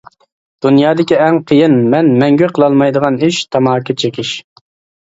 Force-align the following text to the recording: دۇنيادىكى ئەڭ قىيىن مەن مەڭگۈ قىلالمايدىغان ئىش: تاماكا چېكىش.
دۇنيادىكى 0.65 1.19
ئەڭ 1.25 1.37
قىيىن 1.51 1.77
مەن 1.93 2.09
مەڭگۈ 2.25 2.51
قىلالمايدىغان 2.57 3.25
ئىش: 3.29 3.45
تاماكا 3.57 3.99
چېكىش. 4.05 4.35